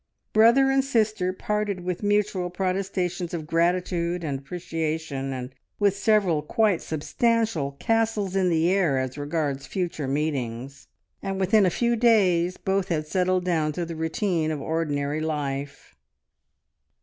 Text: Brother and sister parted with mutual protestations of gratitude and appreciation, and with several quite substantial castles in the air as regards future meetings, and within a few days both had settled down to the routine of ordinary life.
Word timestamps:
Brother 0.33 0.71
and 0.71 0.83
sister 0.83 1.31
parted 1.31 1.81
with 1.81 2.01
mutual 2.01 2.49
protestations 2.49 3.35
of 3.35 3.45
gratitude 3.45 4.23
and 4.23 4.39
appreciation, 4.39 5.31
and 5.31 5.53
with 5.77 5.95
several 5.95 6.41
quite 6.41 6.81
substantial 6.81 7.73
castles 7.73 8.35
in 8.35 8.49
the 8.49 8.67
air 8.71 8.97
as 8.97 9.15
regards 9.15 9.67
future 9.67 10.07
meetings, 10.07 10.87
and 11.21 11.39
within 11.39 11.67
a 11.67 11.69
few 11.69 11.95
days 11.95 12.57
both 12.57 12.87
had 12.87 13.05
settled 13.05 13.45
down 13.45 13.73
to 13.73 13.85
the 13.85 13.95
routine 13.95 14.49
of 14.49 14.59
ordinary 14.59 15.19
life. 15.19 15.95